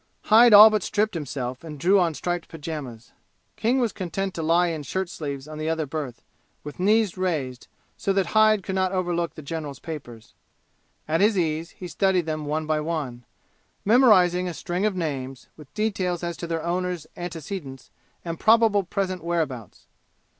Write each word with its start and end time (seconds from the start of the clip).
Hyde 0.23 0.51
all 0.51 0.71
but 0.71 0.81
stripped 0.81 1.13
himself 1.13 1.63
and 1.63 1.77
drew 1.79 1.99
on 1.99 2.15
striped 2.15 2.47
pajamas. 2.47 3.11
King 3.55 3.79
was 3.79 3.91
content 3.91 4.33
to 4.33 4.41
lie 4.41 4.69
in 4.69 4.81
shirt 4.81 5.09
sleeves 5.09 5.47
on 5.47 5.59
the 5.59 5.69
other 5.69 5.85
berth, 5.85 6.23
with 6.63 6.79
knees 6.79 7.17
raised, 7.17 7.67
so 7.97 8.11
that 8.11 8.25
Hyde 8.33 8.63
could 8.63 8.73
not 8.73 8.91
overlook 8.91 9.35
the 9.35 9.43
general's 9.43 9.77
papers. 9.77 10.33
At 11.07 11.21
his 11.21 11.37
ease 11.37 11.69
he 11.77 11.87
studied 11.87 12.25
them 12.25 12.47
one 12.47 12.65
by 12.65 12.79
one, 12.79 13.25
memorizing 13.85 14.47
a 14.47 14.55
string 14.55 14.87
of 14.87 14.95
names, 14.95 15.49
with 15.55 15.71
details 15.75 16.23
as 16.23 16.35
to 16.37 16.47
their 16.47 16.63
owners' 16.63 17.05
antecedents 17.15 17.91
and 18.25 18.39
probable 18.39 18.83
present 18.83 19.23
whereabouts. 19.23 19.85